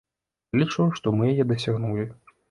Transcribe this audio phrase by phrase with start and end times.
[0.53, 2.07] Я лічу, што мы яе дасягнулі.